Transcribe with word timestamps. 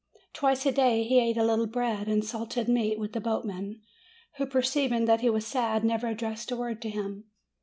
Twice 0.33 0.65
a 0.65 0.71
day 0.71 1.03
he 1.03 1.19
ate 1.19 1.37
a 1.37 1.43
little 1.45 1.67
bread 1.67 2.07
and 2.07 2.25
salted 2.25 2.67
meat 2.67 2.97
with 2.97 3.13
the 3.13 3.21
boatmen, 3.21 3.81
who, 4.37 4.47
perceiving 4.47 5.05
that 5.05 5.21
he 5.21 5.29
was 5.29 5.45
sad, 5.45 5.83
never 5.83 6.07
addressed 6.07 6.49
a 6.49 6.55
word 6.57 6.81
to 6.81 6.89
him. 6.89 7.25